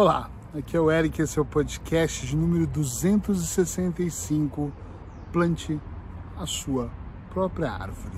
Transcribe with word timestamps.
Olá, 0.00 0.30
aqui 0.56 0.76
é 0.76 0.80
o 0.80 0.92
Eric, 0.92 1.20
esse 1.20 1.40
é 1.40 1.42
o 1.42 1.44
podcast 1.44 2.24
de 2.24 2.36
número 2.36 2.68
265. 2.68 4.72
Plante 5.32 5.80
a 6.36 6.46
sua 6.46 6.88
própria 7.30 7.72
árvore. 7.72 8.16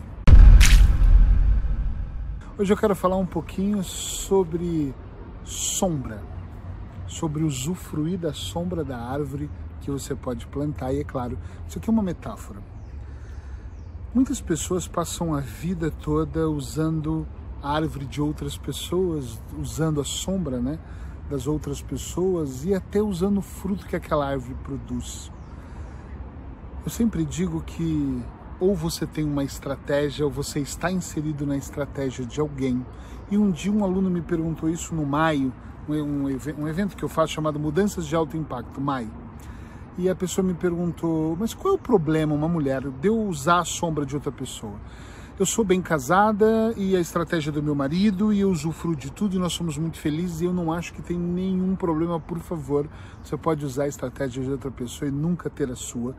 Hoje 2.59 2.71
eu 2.71 2.77
quero 2.77 2.95
falar 2.95 3.17
um 3.17 3.25
pouquinho 3.25 3.83
sobre 3.83 4.95
sombra, 5.43 6.23
sobre 7.07 7.45
usufruir 7.45 8.19
da 8.19 8.35
sombra 8.35 8.85
da 8.85 8.99
árvore 8.99 9.51
que 9.81 9.91
você 9.91 10.15
pode 10.15 10.47
plantar. 10.49 10.93
E 10.93 11.01
é 11.01 11.05
claro, 11.05 11.39
isso 11.67 11.79
aqui 11.79 11.89
é 11.89 11.93
uma 11.95 12.03
metáfora. 12.03 12.61
Muitas 14.15 14.39
pessoas 14.39 14.87
passam 14.87 15.35
a 15.35 15.41
vida 15.41 15.91
toda 15.91 16.47
usando 16.47 17.27
a 17.63 17.73
árvore 17.73 18.05
de 18.05 18.21
outras 18.21 18.59
pessoas, 18.59 19.41
usando 19.59 19.99
a 19.99 20.05
sombra, 20.05 20.61
né? 20.61 20.79
Das 21.31 21.47
outras 21.47 21.81
pessoas 21.81 22.65
e 22.65 22.75
até 22.75 23.01
usando 23.01 23.39
o 23.39 23.43
fruto 23.43 23.87
que 23.87 23.95
aquela 23.95 24.29
árvore 24.29 24.57
produz. 24.65 25.31
Eu 26.85 26.91
sempre 26.91 27.25
digo 27.25 27.63
que 27.63 28.21
ou 28.59 28.75
você 28.75 29.07
tem 29.07 29.25
uma 29.25 29.45
estratégia 29.45 30.25
ou 30.25 30.31
você 30.31 30.61
está 30.61 30.91
inserido 30.91 31.47
na 31.47 31.57
estratégia 31.57 32.27
de 32.27 32.41
alguém. 32.41 32.85
E 33.31 33.39
um 33.39 33.51
dia 33.51 33.73
um 33.73 33.85
aluno 33.85 34.11
me 34.11 34.21
perguntou 34.21 34.69
isso 34.69 34.95
no 34.95 35.07
maio, 35.07 35.53
um, 35.89 36.25
um 36.59 36.69
evento 36.69 36.97
que 36.97 37.03
eu 37.03 37.09
faço 37.09 37.33
chamado 37.33 37.59
Mudanças 37.59 38.07
de 38.07 38.15
Alto 38.15 38.37
Impacto, 38.37 38.81
maio. 38.81 39.11
E 39.97 40.09
a 40.09 40.15
pessoa 40.15 40.45
me 40.47 40.55
perguntou, 40.55 41.37
mas 41.39 41.55
qual 41.55 41.75
é 41.75 41.77
o 41.77 41.79
problema, 41.79 42.35
uma 42.35 42.49
mulher, 42.49 42.83
de 42.83 43.09
eu 43.09 43.19
usar 43.19 43.61
a 43.61 43.65
sombra 43.65 44.05
de 44.05 44.15
outra 44.15 44.33
pessoa? 44.33 44.75
Eu 45.41 45.47
sou 45.47 45.65
bem 45.65 45.81
casada 45.81 46.75
e 46.77 46.95
a 46.95 47.01
estratégia 47.01 47.51
do 47.51 47.63
meu 47.63 47.75
marido 47.75 48.31
e 48.31 48.41
eu 48.41 48.51
usufruo 48.51 48.95
de 48.95 49.11
tudo 49.11 49.37
e 49.37 49.39
nós 49.39 49.55
somos 49.55 49.79
muito 49.79 49.97
felizes 49.97 50.43
e 50.43 50.45
eu 50.45 50.53
não 50.53 50.71
acho 50.71 50.93
que 50.93 51.01
tem 51.01 51.17
nenhum 51.17 51.75
problema, 51.75 52.21
por 52.21 52.39
favor. 52.41 52.87
Você 53.25 53.39
pode 53.39 53.65
usar 53.65 53.85
a 53.85 53.89
estratégia 53.89 54.43
de 54.43 54.51
outra 54.51 54.71
pessoa 54.71 55.09
e 55.09 55.11
nunca 55.11 55.49
ter 55.49 55.71
a 55.71 55.75
sua. 55.75 56.15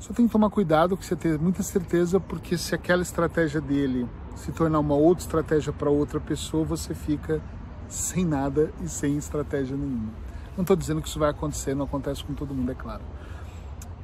Só 0.00 0.12
tem 0.12 0.26
que 0.26 0.32
tomar 0.32 0.50
cuidado 0.50 0.96
que 0.96 1.06
você 1.06 1.14
ter 1.14 1.38
muita 1.38 1.62
certeza, 1.62 2.18
porque 2.18 2.58
se 2.58 2.74
aquela 2.74 3.02
estratégia 3.02 3.60
dele 3.60 4.08
se 4.34 4.50
tornar 4.50 4.80
uma 4.80 4.96
outra 4.96 5.22
estratégia 5.22 5.72
para 5.72 5.88
outra 5.88 6.18
pessoa, 6.18 6.64
você 6.64 6.92
fica 6.92 7.40
sem 7.88 8.24
nada 8.24 8.72
e 8.82 8.88
sem 8.88 9.16
estratégia 9.16 9.76
nenhuma. 9.76 10.10
Não 10.56 10.62
estou 10.62 10.74
dizendo 10.74 11.00
que 11.00 11.06
isso 11.06 11.20
vai 11.20 11.30
acontecer, 11.30 11.76
não 11.76 11.84
acontece 11.84 12.24
com 12.24 12.34
todo 12.34 12.52
mundo, 12.52 12.72
é 12.72 12.74
claro. 12.74 13.02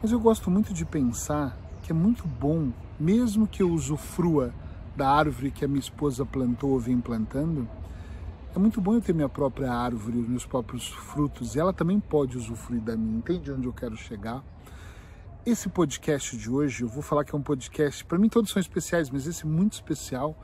Mas 0.00 0.12
eu 0.12 0.20
gosto 0.20 0.52
muito 0.52 0.72
de 0.72 0.84
pensar 0.84 1.65
que 1.86 1.92
é 1.92 1.94
muito 1.94 2.26
bom, 2.26 2.72
mesmo 2.98 3.46
que 3.46 3.62
eu 3.62 3.70
usufrua 3.70 4.52
da 4.96 5.08
árvore 5.08 5.52
que 5.52 5.64
a 5.64 5.68
minha 5.68 5.78
esposa 5.78 6.26
plantou 6.26 6.70
ou 6.70 6.80
vem 6.80 7.00
plantando, 7.00 7.68
é 8.52 8.58
muito 8.58 8.80
bom 8.80 8.94
eu 8.94 9.00
ter 9.00 9.14
minha 9.14 9.28
própria 9.28 9.72
árvore, 9.72 10.18
os 10.18 10.26
meus 10.26 10.44
próprios 10.44 10.88
frutos, 10.88 11.54
e 11.54 11.60
ela 11.60 11.72
também 11.72 12.00
pode 12.00 12.36
usufruir 12.36 12.80
da 12.80 12.96
minha. 12.96 13.18
Entende 13.18 13.52
onde 13.52 13.68
eu 13.68 13.72
quero 13.72 13.96
chegar? 13.96 14.42
Esse 15.44 15.68
podcast 15.68 16.36
de 16.36 16.50
hoje, 16.50 16.82
eu 16.82 16.88
vou 16.88 17.04
falar 17.04 17.24
que 17.24 17.32
é 17.32 17.38
um 17.38 17.42
podcast, 17.42 18.04
para 18.04 18.18
mim 18.18 18.28
todos 18.28 18.50
são 18.50 18.58
especiais, 18.58 19.08
mas 19.08 19.28
esse 19.28 19.44
é 19.44 19.48
muito 19.48 19.74
especial, 19.74 20.36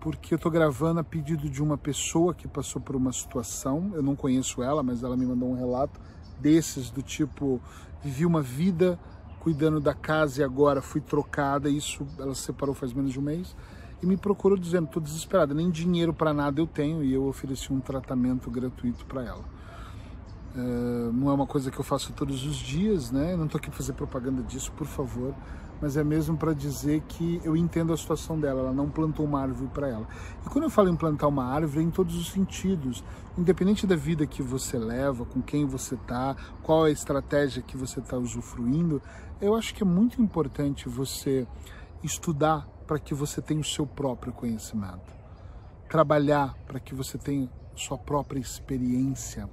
porque 0.00 0.34
eu 0.34 0.36
estou 0.36 0.50
gravando 0.50 0.98
a 0.98 1.04
pedido 1.04 1.48
de 1.48 1.62
uma 1.62 1.78
pessoa 1.78 2.34
que 2.34 2.48
passou 2.48 2.82
por 2.82 2.96
uma 2.96 3.12
situação, 3.12 3.92
eu 3.94 4.02
não 4.02 4.16
conheço 4.16 4.60
ela, 4.60 4.82
mas 4.82 5.04
ela 5.04 5.16
me 5.16 5.24
mandou 5.24 5.48
um 5.48 5.54
relato 5.54 6.00
desses, 6.40 6.90
do 6.90 7.00
tipo, 7.00 7.60
vivi 8.02 8.26
uma 8.26 8.42
vida 8.42 8.98
cuidando 9.44 9.78
da 9.78 9.92
casa 9.92 10.40
e 10.40 10.44
agora 10.44 10.80
fui 10.80 11.02
trocada. 11.02 11.68
Isso 11.68 12.06
ela 12.18 12.34
se 12.34 12.40
separou 12.40 12.74
faz 12.74 12.94
menos 12.94 13.12
de 13.12 13.20
um 13.20 13.22
mês 13.22 13.54
e 14.02 14.06
me 14.06 14.16
procurou 14.16 14.56
dizendo: 14.56 14.86
estou 14.86 15.02
desesperada, 15.02 15.52
nem 15.52 15.70
dinheiro 15.70 16.14
para 16.14 16.32
nada 16.32 16.58
eu 16.58 16.66
tenho 16.66 17.04
e 17.04 17.12
eu 17.12 17.26
ofereci 17.26 17.70
um 17.70 17.78
tratamento 17.78 18.50
gratuito 18.50 19.04
para 19.04 19.22
ela. 19.22 19.44
Uh, 20.56 21.12
não 21.12 21.30
é 21.30 21.34
uma 21.34 21.46
coisa 21.46 21.70
que 21.70 21.78
eu 21.78 21.84
faço 21.84 22.12
todos 22.14 22.46
os 22.46 22.56
dias, 22.56 23.10
né? 23.10 23.36
Não 23.36 23.44
estou 23.44 23.58
aqui 23.58 23.68
para 23.68 23.76
fazer 23.76 23.92
propaganda 23.92 24.42
disso, 24.42 24.72
por 24.72 24.86
favor 24.86 25.34
mas 25.80 25.96
é 25.96 26.04
mesmo 26.04 26.36
para 26.36 26.52
dizer 26.52 27.02
que 27.08 27.40
eu 27.44 27.56
entendo 27.56 27.92
a 27.92 27.96
situação 27.96 28.38
dela, 28.38 28.60
ela 28.60 28.72
não 28.72 28.88
plantou 28.88 29.26
uma 29.26 29.40
árvore 29.40 29.70
para 29.72 29.88
ela. 29.88 30.06
E 30.44 30.48
quando 30.48 30.64
eu 30.64 30.70
falo 30.70 30.88
em 30.88 30.96
plantar 30.96 31.28
uma 31.28 31.44
árvore, 31.44 31.80
é 31.80 31.82
em 31.82 31.90
todos 31.90 32.16
os 32.16 32.30
sentidos, 32.30 33.02
independente 33.36 33.86
da 33.86 33.96
vida 33.96 34.26
que 34.26 34.42
você 34.42 34.78
leva, 34.78 35.24
com 35.24 35.42
quem 35.42 35.66
você 35.66 35.94
está, 35.94 36.36
qual 36.62 36.86
é 36.86 36.90
a 36.90 36.92
estratégia 36.92 37.62
que 37.62 37.76
você 37.76 38.00
está 38.00 38.16
usufruindo, 38.16 39.02
eu 39.40 39.54
acho 39.54 39.74
que 39.74 39.82
é 39.82 39.86
muito 39.86 40.22
importante 40.22 40.88
você 40.88 41.46
estudar 42.02 42.66
para 42.86 42.98
que 42.98 43.14
você 43.14 43.40
tenha 43.40 43.60
o 43.60 43.64
seu 43.64 43.86
próprio 43.86 44.32
conhecimento, 44.32 45.12
trabalhar 45.88 46.54
para 46.66 46.78
que 46.78 46.94
você 46.94 47.18
tenha 47.18 47.48
sua 47.74 47.98
própria 47.98 48.38
experiência 48.38 49.48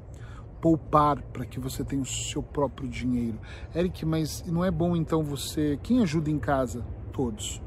poupar 0.62 1.22
para 1.34 1.46
que 1.46 1.60
você 1.60 1.84
tenha 1.84 2.02
o 2.02 2.06
seu 2.06 2.44
próprio 2.44 2.88
dinheiro. 2.88 3.40
Eric, 3.76 4.06
mas 4.06 4.44
não 4.46 4.64
é 4.64 4.70
bom 4.70 4.96
então 4.96 5.24
você. 5.24 5.80
Quem 5.82 6.02
ajuda 6.02 6.30
em 6.30 6.38
casa? 6.38 6.86
Todos. 7.12 7.62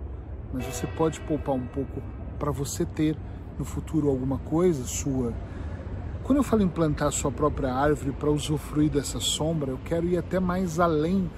Mas 0.52 0.64
você 0.64 0.86
pode 0.86 1.20
poupar 1.22 1.56
um 1.56 1.66
pouco 1.66 2.00
para 2.38 2.52
você 2.52 2.86
ter 2.86 3.16
no 3.58 3.64
futuro 3.64 4.08
alguma 4.08 4.38
coisa 4.38 4.84
sua. 4.84 5.34
Quando 6.22 6.38
eu 6.38 6.42
falo 6.42 6.62
em 6.62 6.68
plantar 6.68 7.08
a 7.08 7.10
sua 7.10 7.30
própria 7.30 7.74
árvore 7.74 8.12
para 8.12 8.30
usufruir 8.30 8.90
dessa 8.90 9.20
sombra, 9.20 9.72
eu 9.72 9.78
quero 9.84 10.06
ir 10.06 10.16
até 10.16 10.40
mais 10.40 10.80
além 10.80 11.28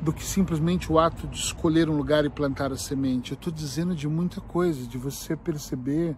do 0.00 0.12
que 0.12 0.24
simplesmente 0.24 0.92
o 0.92 0.98
ato 0.98 1.26
de 1.26 1.38
escolher 1.38 1.88
um 1.88 1.96
lugar 1.96 2.24
e 2.24 2.30
plantar 2.30 2.70
a 2.70 2.76
semente. 2.76 3.32
Eu 3.32 3.36
estou 3.36 3.52
dizendo 3.52 3.94
de 3.94 4.06
muita 4.06 4.40
coisa, 4.40 4.86
de 4.86 4.98
você 4.98 5.34
perceber 5.34 6.14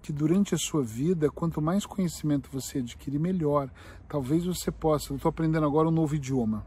que 0.00 0.12
durante 0.12 0.54
a 0.54 0.58
sua 0.58 0.82
vida, 0.82 1.30
quanto 1.30 1.60
mais 1.60 1.86
conhecimento 1.86 2.48
você 2.52 2.78
adquirir, 2.78 3.18
melhor. 3.18 3.70
Talvez 4.08 4.44
você 4.44 4.70
possa. 4.70 5.12
Eu 5.12 5.16
estou 5.16 5.28
aprendendo 5.28 5.66
agora 5.66 5.88
um 5.88 5.92
novo 5.92 6.14
idioma. 6.14 6.66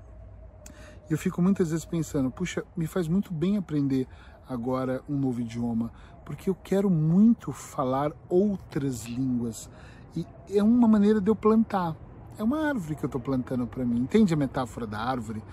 E 1.09 1.13
eu 1.13 1.17
fico 1.17 1.41
muitas 1.41 1.69
vezes 1.69 1.85
pensando, 1.85 2.31
puxa, 2.31 2.63
me 2.75 2.87
faz 2.87 3.07
muito 3.07 3.31
bem 3.33 3.57
aprender 3.57 4.07
agora 4.47 5.03
um 5.07 5.17
novo 5.17 5.41
idioma, 5.41 5.91
porque 6.25 6.49
eu 6.49 6.55
quero 6.55 6.89
muito 6.89 7.51
falar 7.51 8.11
outras 8.27 9.05
línguas. 9.05 9.69
E 10.15 10.25
é 10.49 10.63
uma 10.63 10.87
maneira 10.87 11.21
de 11.21 11.29
eu 11.29 11.35
plantar. 11.35 11.95
É 12.37 12.43
uma 12.43 12.67
árvore 12.67 12.95
que 12.95 13.05
eu 13.05 13.07
estou 13.07 13.21
plantando 13.21 13.67
para 13.67 13.85
mim. 13.85 13.99
Entende 13.99 14.33
a 14.33 14.37
metáfora 14.37 14.87
da 14.87 14.99
árvore? 14.99 15.43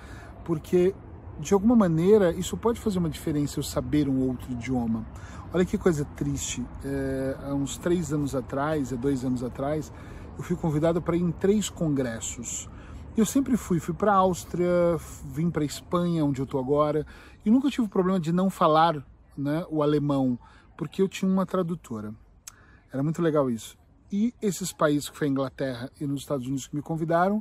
Porque 0.45 0.95
de 1.39 1.55
alguma 1.55 1.75
maneira, 1.75 2.31
isso 2.33 2.57
pode 2.57 2.81
fazer 2.81 2.99
uma 2.99 3.11
diferença 3.11 3.59
eu 3.59 3.63
saber 3.63 4.09
um 4.09 4.21
outro 4.29 4.51
idioma. 4.53 5.05
Olha 5.55 5.67
que 5.67 5.77
coisa 5.77 6.07
triste. 6.17 6.65
É, 6.83 7.37
há 7.45 7.53
uns 7.53 7.77
três 7.77 8.11
anos 8.11 8.35
atrás, 8.35 8.91
há 8.91 8.97
dois 8.97 9.23
anos 9.23 9.45
atrás, 9.45 9.93
eu 10.39 10.43
fui 10.43 10.57
convidado 10.57 11.03
para 11.03 11.15
ir 11.15 11.21
em 11.21 11.31
três 11.31 11.69
congressos. 11.69 12.71
Eu 13.15 13.27
sempre 13.27 13.59
fui, 13.59 13.79
fui 13.79 13.93
para 13.93 14.13
a 14.13 14.17
Áustria, 14.17 14.71
vim 15.27 15.51
para 15.51 15.63
a 15.63 15.67
Espanha, 15.67 16.25
onde 16.25 16.41
eu 16.41 16.45
estou 16.45 16.59
agora, 16.59 17.07
e 17.45 17.51
nunca 17.51 17.69
tive 17.69 17.87
problema 17.87 18.19
de 18.19 18.33
não 18.33 18.49
falar 18.49 19.05
né, 19.37 19.67
o 19.69 19.83
alemão, 19.83 20.39
porque 20.75 21.03
eu 21.03 21.09
tinha 21.09 21.31
uma 21.31 21.45
tradutora. 21.45 22.15
Era 22.91 23.03
muito 23.03 23.21
legal 23.21 23.51
isso. 23.51 23.77
E 24.11 24.33
esses 24.41 24.73
países, 24.73 25.11
que 25.11 25.19
foi 25.19 25.27
a 25.27 25.31
Inglaterra 25.31 25.91
e 26.01 26.07
nos 26.07 26.23
Estados 26.23 26.47
Unidos, 26.47 26.67
que 26.67 26.77
me 26.77 26.83
convidaram, 26.83 27.39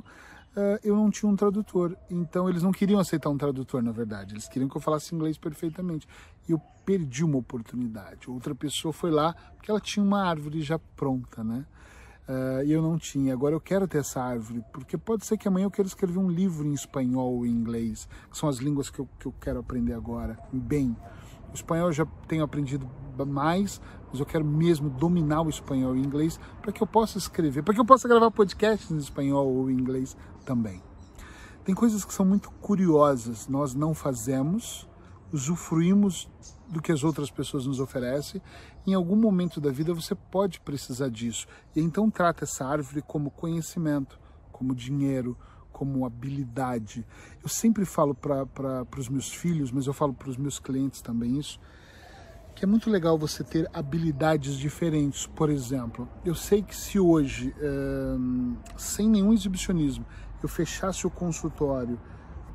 uh, 0.56 0.78
eu 0.82 0.94
não 0.96 1.10
tinha 1.10 1.30
um 1.30 1.36
tradutor. 1.36 1.96
Então 2.10 2.48
eles 2.48 2.62
não 2.62 2.72
queriam 2.72 3.00
aceitar 3.00 3.30
um 3.30 3.38
tradutor, 3.38 3.82
na 3.82 3.92
verdade. 3.92 4.34
Eles 4.34 4.48
queriam 4.48 4.68
que 4.68 4.76
eu 4.76 4.80
falasse 4.80 5.14
inglês 5.14 5.38
perfeitamente. 5.38 6.06
Eu 6.48 6.60
perdi 6.84 7.24
uma 7.24 7.38
oportunidade. 7.38 8.30
Outra 8.30 8.54
pessoa 8.54 8.92
foi 8.92 9.10
lá 9.10 9.34
porque 9.56 9.70
ela 9.70 9.80
tinha 9.80 10.04
uma 10.04 10.22
árvore 10.24 10.62
já 10.62 10.78
pronta, 10.78 11.42
né? 11.44 11.64
Uh, 12.28 12.62
eu 12.66 12.80
não 12.80 12.98
tinha. 12.98 13.32
Agora 13.32 13.54
eu 13.54 13.60
quero 13.60 13.86
ter 13.88 13.98
essa 13.98 14.22
árvore, 14.22 14.64
porque 14.72 14.96
pode 14.96 15.26
ser 15.26 15.36
que 15.36 15.48
amanhã 15.48 15.66
eu 15.66 15.70
queira 15.70 15.88
escrever 15.88 16.18
um 16.18 16.30
livro 16.30 16.66
em 16.66 16.72
espanhol 16.72 17.34
ou 17.34 17.46
em 17.46 17.50
inglês, 17.50 18.08
que 18.30 18.38
são 18.38 18.48
as 18.48 18.58
línguas 18.58 18.90
que 18.90 19.00
eu, 19.00 19.08
que 19.18 19.26
eu 19.26 19.34
quero 19.40 19.58
aprender 19.60 19.92
agora, 19.92 20.38
bem. 20.52 20.96
O 21.52 21.54
espanhol 21.54 21.88
eu 21.88 21.92
já 21.92 22.06
tenho 22.26 22.44
aprendido 22.44 22.88
mais, 23.26 23.80
mas 24.10 24.20
eu 24.20 24.24
quero 24.24 24.44
mesmo 24.44 24.88
dominar 24.88 25.42
o 25.42 25.50
espanhol 25.50 25.94
e 25.94 26.00
o 26.00 26.04
inglês 26.04 26.40
para 26.62 26.72
que 26.72 26.82
eu 26.82 26.86
possa 26.86 27.18
escrever, 27.18 27.62
para 27.62 27.74
que 27.74 27.80
eu 27.80 27.84
possa 27.84 28.08
gravar 28.08 28.30
podcasts 28.30 28.90
em 28.90 28.96
espanhol 28.96 29.46
ou 29.46 29.70
em 29.70 29.74
inglês 29.74 30.16
também. 30.44 30.82
Tem 31.64 31.74
coisas 31.74 32.04
que 32.04 32.14
são 32.14 32.24
muito 32.24 32.50
curiosas, 32.52 33.46
nós 33.48 33.74
não 33.74 33.94
fazemos, 33.94 34.88
usufruímos 35.32 36.28
do 36.68 36.80
que 36.80 36.92
as 36.92 37.02
outras 37.04 37.30
pessoas 37.30 37.66
nos 37.66 37.80
oferecem. 37.80 38.40
Em 38.86 38.94
algum 38.94 39.16
momento 39.16 39.60
da 39.60 39.70
vida 39.70 39.94
você 39.94 40.14
pode 40.14 40.60
precisar 40.60 41.08
disso. 41.08 41.46
E 41.74 41.80
então 41.80 42.10
trata 42.10 42.44
essa 42.44 42.66
árvore 42.66 43.02
como 43.02 43.30
conhecimento, 43.30 44.18
como 44.50 44.74
dinheiro, 44.74 45.36
como 45.72 46.04
habilidade. 46.04 47.06
Eu 47.42 47.48
sempre 47.48 47.84
falo 47.84 48.14
para 48.14 48.86
os 48.98 49.08
meus 49.08 49.32
filhos, 49.32 49.72
mas 49.72 49.86
eu 49.86 49.92
falo 49.92 50.12
para 50.12 50.28
os 50.28 50.36
meus 50.36 50.58
clientes 50.58 51.00
também 51.00 51.38
isso 51.38 51.58
que 52.54 52.64
é 52.64 52.68
muito 52.68 52.90
legal 52.90 53.18
você 53.18 53.42
ter 53.42 53.68
habilidades 53.72 54.56
diferentes. 54.56 55.26
Por 55.26 55.50
exemplo, 55.50 56.08
eu 56.24 56.34
sei 56.34 56.62
que 56.62 56.76
se 56.76 56.98
hoje, 56.98 57.54
é, 57.58 58.76
sem 58.76 59.08
nenhum 59.08 59.32
exibicionismo, 59.32 60.04
eu 60.42 60.48
fechasse 60.48 61.06
o 61.06 61.10
consultório, 61.10 61.98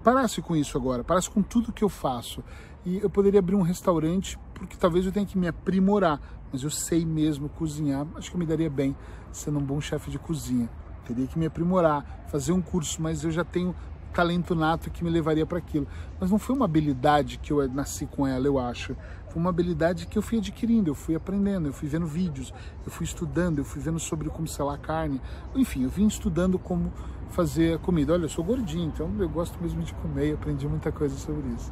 parasse 0.03 0.41
com 0.41 0.55
isso 0.55 0.77
agora, 0.77 1.03
parasse 1.03 1.29
com 1.29 1.41
tudo 1.41 1.73
que 1.73 1.83
eu 1.83 1.89
faço, 1.89 2.43
e 2.85 2.99
eu 2.99 3.09
poderia 3.09 3.39
abrir 3.39 3.55
um 3.55 3.61
restaurante 3.61 4.39
porque 4.53 4.75
talvez 4.77 5.05
eu 5.05 5.11
tenha 5.11 5.25
que 5.25 5.37
me 5.37 5.47
aprimorar, 5.47 6.19
mas 6.51 6.63
eu 6.63 6.69
sei 6.69 7.05
mesmo 7.05 7.49
cozinhar. 7.49 8.07
Acho 8.15 8.29
que 8.29 8.35
eu 8.35 8.39
me 8.39 8.45
daria 8.45 8.69
bem 8.69 8.95
sendo 9.31 9.59
um 9.59 9.61
bom 9.61 9.79
chefe 9.79 10.09
de 10.09 10.17
cozinha. 10.17 10.69
Teria 11.05 11.27
que 11.27 11.37
me 11.37 11.45
aprimorar, 11.45 12.25
fazer 12.27 12.51
um 12.51 12.61
curso, 12.61 13.01
mas 13.01 13.23
eu 13.23 13.31
já 13.31 13.43
tenho 13.43 13.75
talento 14.13 14.55
nato 14.55 14.89
que 14.89 15.03
me 15.03 15.09
levaria 15.09 15.45
para 15.45 15.59
aquilo. 15.59 15.87
Mas 16.19 16.31
não 16.31 16.39
foi 16.39 16.55
uma 16.55 16.65
habilidade 16.65 17.37
que 17.37 17.51
eu 17.51 17.67
nasci 17.69 18.05
com 18.05 18.25
ela, 18.25 18.47
eu 18.47 18.57
acho. 18.57 18.95
Foi 19.29 19.39
uma 19.39 19.49
habilidade 19.49 20.07
que 20.07 20.17
eu 20.17 20.21
fui 20.21 20.39
adquirindo, 20.39 20.89
eu 20.89 20.95
fui 20.95 21.13
aprendendo, 21.13 21.67
eu 21.67 21.73
fui 21.73 21.87
vendo 21.87 22.07
vídeos, 22.07 22.53
eu 22.85 22.91
fui 22.91 23.03
estudando, 23.03 23.59
eu 23.59 23.65
fui 23.65 23.81
vendo 23.81 23.99
sobre 23.99 24.29
como 24.29 24.47
selar 24.47 24.79
carne. 24.79 25.21
Enfim, 25.53 25.83
eu 25.83 25.89
vim 25.89 26.07
estudando 26.07 26.57
como 26.57 26.91
fazer 27.29 27.79
comida. 27.79 28.13
Olha, 28.13 28.25
eu 28.25 28.29
sou 28.29 28.43
gordinho, 28.43 28.87
então 28.87 29.11
eu 29.19 29.29
gosto 29.29 29.61
mesmo 29.61 29.81
de 29.81 29.93
comer 29.95 30.29
e 30.29 30.33
aprendi 30.33 30.67
muita 30.67 30.91
coisa 30.91 31.15
sobre 31.17 31.47
isso. 31.49 31.71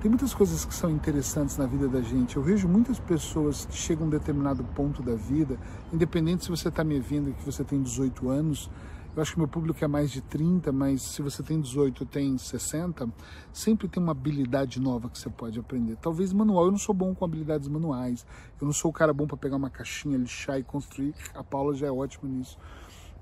Tem 0.00 0.08
muitas 0.08 0.32
coisas 0.32 0.64
que 0.64 0.72
são 0.72 0.90
interessantes 0.90 1.56
na 1.56 1.66
vida 1.66 1.88
da 1.88 2.00
gente. 2.00 2.36
Eu 2.36 2.42
vejo 2.42 2.68
muitas 2.68 3.00
pessoas 3.00 3.64
que 3.66 3.74
chegam 3.74 4.04
a 4.04 4.06
um 4.06 4.10
determinado 4.10 4.62
ponto 4.62 5.02
da 5.02 5.14
vida, 5.14 5.58
independente 5.92 6.44
se 6.44 6.50
você 6.50 6.68
está 6.68 6.84
me 6.84 7.00
vendo 7.00 7.34
que 7.34 7.44
você 7.44 7.64
tem 7.64 7.82
18 7.82 8.28
anos, 8.28 8.70
eu 9.18 9.22
acho 9.22 9.32
que 9.32 9.38
meu 9.38 9.48
público 9.48 9.84
é 9.84 9.88
mais 9.88 10.12
de 10.12 10.20
30, 10.20 10.70
mas 10.70 11.02
se 11.02 11.20
você 11.20 11.42
tem 11.42 11.60
18 11.60 12.06
tem 12.06 12.38
60, 12.38 13.08
sempre 13.52 13.88
tem 13.88 14.00
uma 14.00 14.12
habilidade 14.12 14.80
nova 14.80 15.08
que 15.08 15.18
você 15.18 15.28
pode 15.28 15.58
aprender. 15.58 15.96
Talvez 15.96 16.32
manual, 16.32 16.66
eu 16.66 16.70
não 16.70 16.78
sou 16.78 16.94
bom 16.94 17.12
com 17.12 17.24
habilidades 17.24 17.66
manuais, 17.66 18.24
eu 18.60 18.66
não 18.66 18.72
sou 18.72 18.92
o 18.92 18.94
cara 18.94 19.12
bom 19.12 19.26
para 19.26 19.36
pegar 19.36 19.56
uma 19.56 19.70
caixinha, 19.70 20.16
lixar 20.16 20.60
e 20.60 20.62
construir, 20.62 21.12
a 21.34 21.42
Paula 21.42 21.74
já 21.74 21.88
é 21.88 21.90
ótima 21.90 22.30
nisso. 22.30 22.56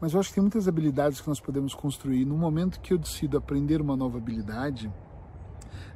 Mas 0.01 0.13
eu 0.13 0.21
acho 0.21 0.29
que 0.29 0.35
tem 0.35 0.43
muitas 0.43 0.69
habilidades 0.69 1.21
que 1.21 1.29
nós 1.29 1.41
podemos 1.41 1.75
construir. 1.75 2.25
No 2.25 2.37
momento 2.37 2.81
que 2.81 2.93
eu 2.93 2.99
decido 2.99 3.39
aprender 3.39 3.81
uma 3.81 3.97
nova 3.97 4.19
habilidade, 4.19 4.93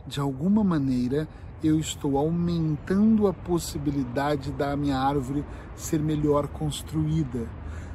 de 0.07 0.19
alguma 0.19 0.65
maneira 0.65 1.29
eu 1.63 1.79
estou 1.79 2.17
aumentando 2.17 3.27
a 3.27 3.35
possibilidade 3.35 4.51
da 4.53 4.75
minha 4.75 4.99
árvore 4.99 5.45
ser 5.77 6.01
melhor 6.01 6.49
construída. 6.49 7.47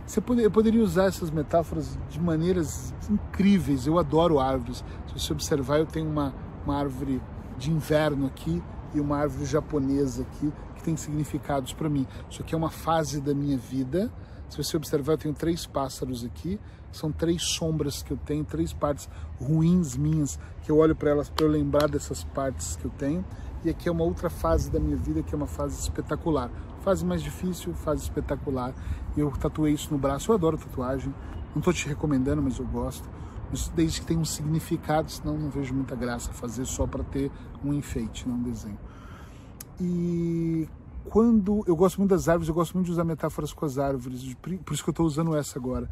Você 0.05 0.21
poder, 0.21 0.43
eu 0.43 0.51
poderia 0.51 0.83
usar 0.83 1.05
essas 1.05 1.31
metáforas 1.31 1.97
de 2.09 2.21
maneiras 2.21 2.93
incríveis. 3.09 3.87
Eu 3.87 3.97
adoro 3.97 4.39
árvores. 4.39 4.83
Se 5.07 5.19
você 5.19 5.33
observar, 5.33 5.79
eu 5.79 5.87
tenho 5.87 6.07
uma, 6.07 6.31
uma 6.63 6.77
árvore 6.77 7.19
de 7.57 7.71
inverno 7.71 8.27
aqui 8.27 8.61
e 8.93 8.99
uma 8.99 9.17
árvore 9.17 9.45
japonesa 9.45 10.21
aqui 10.21 10.53
que 10.75 10.83
tem 10.83 10.95
significados 10.95 11.73
para 11.73 11.89
mim. 11.89 12.05
Isso 12.29 12.43
aqui 12.43 12.53
é 12.53 12.57
uma 12.57 12.69
fase 12.69 13.19
da 13.19 13.33
minha 13.33 13.57
vida. 13.57 14.11
Se 14.49 14.57
você 14.57 14.77
observar, 14.77 15.13
eu 15.13 15.17
tenho 15.17 15.33
três 15.33 15.65
pássaros 15.65 16.23
aqui. 16.23 16.59
São 16.91 17.11
três 17.11 17.43
sombras 17.43 18.01
que 18.01 18.11
eu 18.11 18.17
tenho, 18.17 18.45
três 18.45 18.71
partes 18.71 19.09
ruins 19.39 19.97
minhas 19.97 20.39
que 20.63 20.71
eu 20.71 20.77
olho 20.77 20.95
para 20.95 21.09
elas 21.09 21.29
para 21.29 21.45
eu 21.45 21.49
lembrar 21.49 21.89
dessas 21.89 22.23
partes 22.23 22.77
que 22.77 22.85
eu 22.85 22.91
tenho. 22.91 23.25
E 23.65 23.69
aqui 23.69 23.89
é 23.89 23.91
uma 23.91 24.03
outra 24.03 24.29
fase 24.29 24.69
da 24.69 24.79
minha 24.79 24.95
vida 24.95 25.21
que 25.21 25.33
é 25.33 25.37
uma 25.37 25.47
fase 25.47 25.79
espetacular. 25.79 26.49
Fase 26.81 27.03
mais 27.03 27.21
difícil, 27.21 27.73
fase 27.73 28.03
espetacular. 28.03 28.73
Eu 29.17 29.31
tatuei 29.31 29.73
isso 29.73 29.91
no 29.91 29.97
braço. 29.97 30.31
Eu 30.31 30.35
adoro 30.35 30.57
tatuagem. 30.57 31.13
Não 31.53 31.59
estou 31.59 31.73
te 31.73 31.87
recomendando, 31.87 32.41
mas 32.41 32.59
eu 32.59 32.65
gosto. 32.65 33.09
Desde 33.73 34.01
que 34.01 34.07
tenha 34.07 34.19
um 34.19 34.25
significado, 34.25 35.11
senão 35.11 35.37
não 35.37 35.49
vejo 35.49 35.73
muita 35.73 35.95
graça 35.95 36.31
fazer 36.31 36.65
só 36.65 36.85
para 36.85 37.03
ter 37.03 37.31
um 37.63 37.73
enfeite, 37.73 38.27
não 38.27 38.35
um 38.35 38.43
desenho. 38.43 38.77
E 39.79 40.67
quando 41.09 41.63
eu 41.67 41.75
gosto 41.75 41.97
muito 41.97 42.11
das 42.11 42.27
árvores, 42.27 42.47
eu 42.49 42.55
gosto 42.55 42.73
muito 42.73 42.87
de 42.87 42.91
usar 42.91 43.03
metáforas 43.03 43.53
com 43.53 43.65
as 43.65 43.77
árvores, 43.77 44.33
por 44.35 44.73
isso 44.73 44.83
que 44.83 44.89
eu 44.89 44.91
estou 44.91 45.05
usando 45.05 45.35
essa 45.35 45.57
agora. 45.57 45.89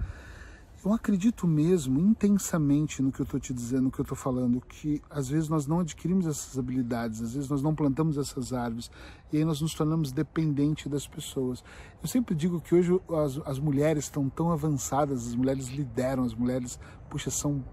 Eu 0.86 0.92
acredito 0.92 1.48
mesmo 1.48 1.98
intensamente 1.98 3.02
no 3.02 3.10
que 3.10 3.22
eu 3.22 3.24
estou 3.24 3.40
te 3.40 3.54
dizendo, 3.54 3.84
no 3.84 3.92
que 3.92 4.02
eu 4.02 4.04
estou 4.04 4.18
falando, 4.18 4.60
que 4.60 5.02
às 5.10 5.30
vezes 5.30 5.48
nós 5.48 5.66
não 5.66 5.80
adquirimos 5.80 6.28
essas 6.28 6.60
habilidades, 6.60 7.22
às 7.22 7.34
vezes 7.36 7.50
nós 7.50 7.62
não 7.62 7.74
plantamos 7.74 8.18
essas 8.18 8.52
árvores 8.52 8.92
e 9.32 9.38
aí 9.38 9.46
nós 9.46 9.62
nos 9.62 9.74
tornamos 9.74 10.12
dependentes 10.12 10.88
das 10.88 11.08
pessoas. 11.08 11.64
Eu 12.02 12.08
sempre 12.10 12.36
digo 12.36 12.60
que 12.60 12.76
hoje 12.76 13.00
as, 13.10 13.40
as 13.48 13.60
mulheres 13.60 14.04
estão 14.06 14.28
tão 14.28 14.52
avançadas, 14.52 15.26
as 15.26 15.36
mulheres 15.36 15.70
lideram, 15.70 16.26
as 16.26 16.34
mulheres, 16.34 16.78
puxa, 17.10 17.32
são 17.32 17.64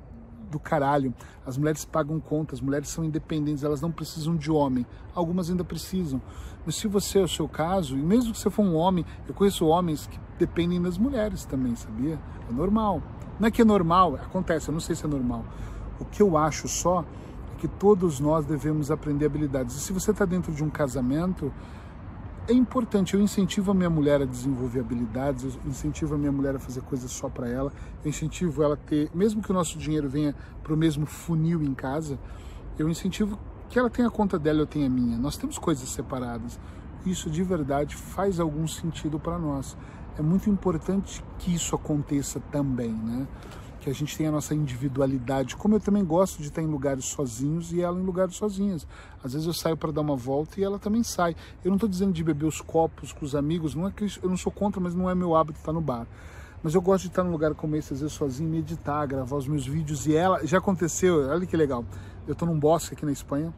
do 0.51 0.59
caralho. 0.59 1.15
As 1.47 1.57
mulheres 1.57 1.85
pagam 1.85 2.19
contas, 2.21 2.59
as 2.59 2.65
mulheres 2.65 2.89
são 2.89 3.05
independentes, 3.05 3.65
elas 3.65 3.81
não 3.81 3.91
precisam 3.91 4.37
de 4.37 4.51
homem. 4.51 4.87
Algumas 5.15 5.51
ainda 5.51 5.65
precisam. 5.65 6.21
Mas 6.65 6.77
se 6.77 6.87
você 6.87 7.21
é 7.21 7.23
o 7.23 7.29
seu 7.29 7.49
caso, 7.49 7.97
e 7.97 8.03
mesmo 8.03 8.33
que 8.33 8.39
você 8.39 8.51
for 8.51 8.63
um 8.63 8.75
homem, 8.75 9.05
eu 9.27 9.35
conheço 9.35 9.67
homens 9.67 10.07
que 10.07 10.19
dependem 10.39 10.81
das 10.81 10.99
mulheres 10.99 11.45
também, 11.45 11.75
sabia? 11.75 12.19
É 12.49 12.53
normal. 12.53 13.03
Não 13.39 13.49
é 13.49 13.51
que 13.51 13.63
é 13.63 13.65
normal, 13.65 14.17
acontece, 14.17 14.69
eu 14.69 14.73
não 14.73 14.81
sei 14.81 14.95
se 14.95 15.05
é 15.05 15.09
normal. 15.09 15.45
O 15.99 16.05
que 16.05 16.23
eu 16.23 16.37
acho 16.37 16.69
só 16.69 17.01
é 17.01 17.05
que 17.59 17.69
todos 17.69 18.21
nós 18.21 18.45
devemos 18.45 18.91
aprender 18.91 19.27
habilidades. 19.27 19.77
E 19.77 19.81
se 19.81 19.93
você 19.93 20.11
está 20.11 20.25
dentro 20.25 20.53
de 20.53 20.63
um 20.63 20.71
casamento, 20.71 21.53
é 22.51 22.53
importante. 22.53 23.15
Eu 23.15 23.21
incentivo 23.21 23.71
a 23.71 23.75
minha 23.75 23.89
mulher 23.89 24.21
a 24.21 24.25
desenvolver 24.25 24.81
habilidades, 24.81 25.45
eu 25.45 25.71
incentivo 25.71 26.15
a 26.15 26.19
minha 26.19 26.33
mulher 26.33 26.57
a 26.57 26.59
fazer 26.59 26.83
coisas 26.83 27.11
só 27.11 27.29
para 27.29 27.49
ela, 27.49 27.73
eu 28.05 28.09
incentivo 28.09 28.63
ela 28.63 28.75
a 28.75 28.77
ter, 28.77 29.09
mesmo 29.15 29.41
que 29.41 29.51
o 29.51 29.55
nosso 29.55 29.79
dinheiro 29.79 30.09
venha 30.09 30.35
para 30.63 30.75
o 30.75 30.77
mesmo 30.77 31.07
funil 31.07 31.63
em 31.63 31.73
casa, 31.73 32.19
eu 32.79 32.89
incentivo 32.89 33.39
que 33.69 33.79
ela 33.79 33.89
tenha 33.89 34.09
a 34.09 34.11
conta 34.11 34.39
dela, 34.39 34.61
eu 34.61 34.67
tenha 34.67 34.87
a 34.87 34.91
minha. 34.91 35.17
Nós 35.17 35.37
temos 35.37 35.57
coisas 35.59 35.89
separadas. 35.89 36.59
Isso 37.07 37.31
de 37.31 37.43
verdade 37.43 37.95
faz 37.95 38.41
algum 38.41 38.67
sentido 38.67 39.19
para 39.19 39.39
nós. 39.39 39.77
É 40.19 40.23
muito 40.23 40.51
importante 40.51 41.25
que 41.39 41.55
isso 41.55 41.75
aconteça 41.77 42.41
também, 42.51 42.93
né? 42.93 43.29
Que 43.81 43.89
a 43.89 43.93
gente 43.93 44.17
tem 44.17 44.27
a 44.27 44.31
nossa 44.31 44.55
individualidade, 44.55 45.57
como 45.57 45.75
eu 45.75 45.81
também 45.81 46.05
gosto 46.05 46.39
de 46.43 46.49
estar 46.49 46.63
em 46.63 46.67
lugares 46.67 47.07
sozinhos 47.07 47.73
e 47.73 47.81
ela 47.81 47.99
em 47.99 48.03
lugares 48.03 48.37
sozinhas. 48.37 48.87
Às 49.25 49.33
vezes 49.33 49.47
eu 49.47 49.55
saio 49.55 49.77
para 49.77 49.91
dar 49.91 50.03
uma 50.03 50.17
volta 50.17 50.61
e 50.61 50.65
ela 50.65 50.79
também 50.79 51.03
sai. 51.03 51.35
Eu 51.65 51.71
não 51.71 51.77
estou 51.77 51.89
dizendo 51.89 52.13
de 52.13 52.23
beber 52.23 52.47
os 52.47 52.61
copos 52.61 53.13
com 53.13 53.25
os 53.25 53.35
amigos, 53.35 53.75
não 53.75 53.89
é 53.89 53.91
que 53.91 54.05
eu 54.23 54.29
não 54.29 54.37
sou 54.37 54.53
contra, 54.53 54.81
mas 54.81 54.95
não 54.95 55.09
é 55.09 55.15
meu 55.15 55.35
hábito 55.35 55.59
estar 55.59 55.73
no 55.73 55.81
bar. 55.81 56.07
Mas 56.63 56.75
eu 56.75 56.83
gosto 56.83 57.05
de 57.05 57.09
estar 57.09 57.25
num 57.25 57.31
lugar 57.31 57.55
como 57.55 57.75
esse, 57.75 57.95
às 57.95 58.01
vezes 58.01 58.15
sozinho, 58.15 58.51
meditar, 58.51 59.07
gravar 59.07 59.37
os 59.37 59.49
meus 59.49 59.67
vídeos. 59.67 60.07
E 60.07 60.15
ela, 60.15 60.47
já 60.47 60.59
aconteceu, 60.59 61.27
olha 61.31 61.47
que 61.47 61.57
legal. 61.57 61.85
Eu 62.27 62.35
estou 62.35 62.47
num 62.47 62.59
bosque 62.59 62.95
aqui 62.95 63.07
na 63.07 63.13
Espanha, 63.13 63.53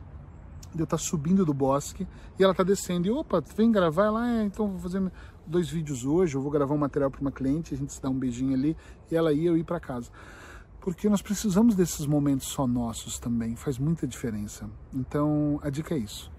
eu 0.76 0.84
estar 0.84 0.98
subindo 0.98 1.44
do 1.44 1.52
bosque 1.52 2.06
e 2.38 2.42
ela 2.42 2.52
está 2.52 2.62
descendo. 2.62 3.06
E 3.06 3.10
opa, 3.10 3.42
vem 3.56 3.70
gravar? 3.70 4.06
Ela, 4.06 4.28
é, 4.28 4.44
então 4.44 4.68
vou 4.68 4.78
fazer 4.78 5.10
dois 5.46 5.68
vídeos 5.68 6.04
hoje, 6.04 6.36
eu 6.36 6.40
vou 6.40 6.50
gravar 6.50 6.74
um 6.74 6.78
material 6.78 7.10
para 7.10 7.20
uma 7.20 7.32
cliente, 7.32 7.74
a 7.74 7.76
gente 7.76 7.92
se 7.92 8.00
dá 8.00 8.08
um 8.08 8.18
beijinho 8.18 8.54
ali 8.54 8.76
e 9.10 9.16
ela 9.16 9.32
ia 9.32 9.50
eu 9.50 9.56
ir 9.56 9.64
para 9.64 9.80
casa. 9.80 10.10
Porque 10.80 11.08
nós 11.08 11.22
precisamos 11.22 11.74
desses 11.74 12.06
momentos 12.06 12.48
só 12.48 12.66
nossos 12.66 13.18
também, 13.18 13.54
faz 13.54 13.78
muita 13.78 14.06
diferença. 14.06 14.68
Então, 14.92 15.60
a 15.62 15.70
dica 15.70 15.94
é 15.94 15.98
isso. 15.98 16.30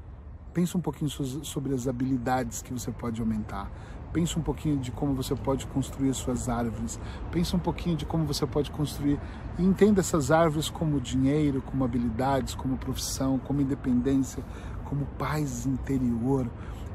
Pensa 0.54 0.78
um 0.78 0.82
pouquinho 0.82 1.10
sobre 1.10 1.74
as 1.74 1.88
habilidades 1.88 2.62
que 2.62 2.72
você 2.72 2.92
pode 2.92 3.20
aumentar. 3.20 3.72
Pensa 4.12 4.38
um 4.38 4.44
pouquinho 4.44 4.78
de 4.78 4.92
como 4.92 5.16
você 5.16 5.36
pode 5.36 5.66
construir 5.66 6.14
suas 6.14 6.48
árvores. 6.48 7.00
Pensa 7.32 7.56
um 7.56 7.60
pouquinho 7.60 7.96
de 7.96 8.06
como 8.06 8.26
você 8.26 8.46
pode 8.46 8.70
construir 8.70 9.20
e 9.58 9.64
entenda 9.64 10.02
essas 10.02 10.30
árvores 10.30 10.70
como 10.70 11.02
dinheiro, 11.02 11.64
como 11.64 11.84
habilidades, 11.84 12.54
como 12.54 12.78
profissão, 12.78 13.40
como 13.40 13.62
independência, 13.62 14.44
como 14.86 15.08
paz 15.18 15.66
interior. 15.66 16.48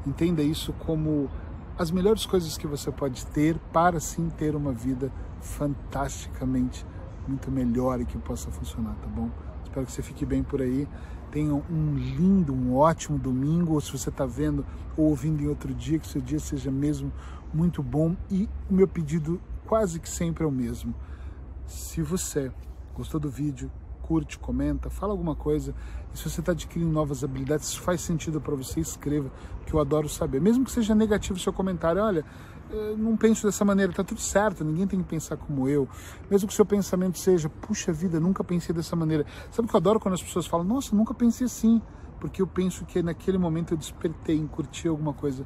Entenda 0.07 0.41
isso 0.41 0.71
como 0.71 1.29
as 1.77 1.91
melhores 1.91 2.25
coisas 2.25 2.57
que 2.57 2.65
você 2.65 2.89
pode 2.89 3.25
ter 3.25 3.57
para 3.73 3.99
sim 3.99 4.29
ter 4.29 4.55
uma 4.55 4.71
vida 4.71 5.11
fantasticamente 5.41 6.85
muito 7.27 7.51
melhor 7.51 7.99
e 7.99 8.05
que 8.05 8.17
possa 8.17 8.49
funcionar, 8.49 8.95
tá 8.95 9.07
bom? 9.07 9.29
Espero 9.63 9.85
que 9.85 9.91
você 9.91 10.01
fique 10.01 10.25
bem 10.25 10.41
por 10.41 10.61
aí. 10.61 10.87
Tenha 11.31 11.53
um 11.53 11.95
lindo, 11.95 12.53
um 12.53 12.75
ótimo 12.75 13.17
domingo. 13.17 13.73
Ou 13.73 13.81
se 13.81 13.91
você 13.91 14.09
está 14.09 14.25
vendo 14.25 14.65
ou 14.97 15.07
ouvindo 15.07 15.41
em 15.41 15.47
outro 15.47 15.73
dia, 15.73 15.99
que 15.99 16.07
seu 16.07 16.21
dia 16.21 16.39
seja 16.39 16.71
mesmo 16.71 17.11
muito 17.53 17.81
bom. 17.83 18.15
E 18.29 18.49
o 18.69 18.73
meu 18.73 18.87
pedido 18.87 19.39
quase 19.65 19.99
que 19.99 20.09
sempre 20.09 20.43
é 20.43 20.47
o 20.47 20.51
mesmo. 20.51 20.93
Se 21.65 22.01
você 22.01 22.51
gostou 22.95 23.19
do 23.19 23.29
vídeo, 23.29 23.71
curte, 24.01 24.39
comenta, 24.39 24.89
fala 24.89 25.13
alguma 25.13 25.35
coisa. 25.35 25.75
E 26.11 26.17
se 26.17 26.27
você 26.27 26.39
está 26.39 26.51
adquirindo 26.51 26.91
novas 26.91 27.23
habilidades, 27.23 27.75
faz 27.75 28.01
sentido 28.01 28.41
para 28.41 28.55
você, 28.55 28.79
escreva, 28.79 29.31
que 29.67 29.73
eu 29.73 29.79
adoro 29.79 30.09
saber. 30.09 30.41
Mesmo 30.41 30.65
que 30.65 30.71
seja 30.71 30.95
negativo 30.95 31.37
o 31.37 31.41
seu 31.41 31.53
comentário, 31.53 32.01
olha, 32.01 32.25
não 32.97 33.17
penso 33.17 33.45
dessa 33.45 33.65
maneira, 33.65 33.91
tá 33.91 34.03
tudo 34.03 34.19
certo, 34.19 34.63
ninguém 34.63 34.87
tem 34.87 35.01
que 35.01 35.07
pensar 35.07 35.37
como 35.37 35.67
eu. 35.67 35.87
Mesmo 36.29 36.47
que 36.47 36.53
o 36.53 36.55
seu 36.55 36.65
pensamento 36.65 37.17
seja, 37.17 37.49
puxa 37.49 37.91
vida, 37.91 38.19
nunca 38.19 38.43
pensei 38.43 38.73
dessa 38.73 38.95
maneira. 38.95 39.25
Sabe 39.51 39.67
o 39.67 39.69
que 39.69 39.75
eu 39.75 39.79
adoro 39.79 39.99
quando 39.99 40.13
as 40.13 40.23
pessoas 40.23 40.45
falam, 40.45 40.65
nossa, 40.65 40.95
nunca 40.95 41.13
pensei 41.13 41.45
assim, 41.45 41.81
porque 42.19 42.41
eu 42.41 42.47
penso 42.47 42.85
que 42.85 43.01
naquele 43.01 43.37
momento 43.37 43.73
eu 43.73 43.77
despertei, 43.77 44.45
curti 44.51 44.87
alguma 44.87 45.13
coisa, 45.13 45.45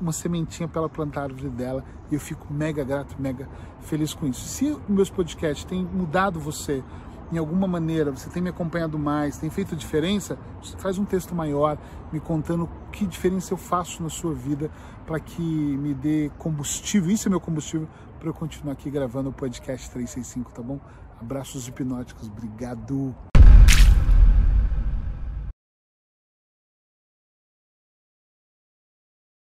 uma 0.00 0.12
sementinha 0.12 0.68
para 0.68 0.80
ela 0.80 0.88
plantar 0.88 1.20
a 1.20 1.24
árvore 1.24 1.48
dela, 1.50 1.84
e 2.10 2.14
eu 2.14 2.20
fico 2.20 2.52
mega 2.52 2.84
grato, 2.84 3.16
mega 3.18 3.48
feliz 3.80 4.14
com 4.14 4.26
isso. 4.26 4.40
Se 4.40 4.76
meus 4.88 5.10
podcasts 5.10 5.64
têm 5.64 5.84
mudado 5.84 6.40
você, 6.40 6.82
em 7.34 7.38
alguma 7.38 7.66
maneira 7.66 8.10
você 8.10 8.30
tem 8.30 8.42
me 8.42 8.48
acompanhado 8.48 8.98
mais, 8.98 9.36
tem 9.36 9.50
feito 9.50 9.74
diferença, 9.74 10.38
faz 10.78 10.98
um 10.98 11.04
texto 11.04 11.34
maior 11.34 11.76
me 12.12 12.20
contando 12.20 12.68
que 12.92 13.06
diferença 13.06 13.52
eu 13.52 13.56
faço 13.56 14.02
na 14.02 14.08
sua 14.08 14.32
vida 14.32 14.70
para 15.06 15.18
que 15.18 15.42
me 15.42 15.92
dê 15.92 16.30
combustível, 16.38 17.10
isso 17.10 17.28
é 17.28 17.30
meu 17.30 17.40
combustível 17.40 17.88
para 18.18 18.28
eu 18.28 18.34
continuar 18.34 18.72
aqui 18.72 18.88
gravando 18.88 19.30
o 19.30 19.32
podcast 19.32 19.90
365, 19.90 20.52
tá 20.52 20.62
bom? 20.62 20.78
Abraços 21.20 21.68
hipnóticos, 21.68 22.28
obrigado. 22.28 23.14